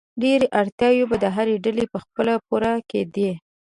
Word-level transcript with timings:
ډېری 0.21 0.47
اړتیاوې 0.59 1.05
به 1.09 1.15
د 1.23 1.25
هرې 1.35 1.55
ډلې 1.65 1.85
په 1.93 1.97
خپله 2.03 2.33
پوره 2.47 2.71
کېدې. 2.89 3.31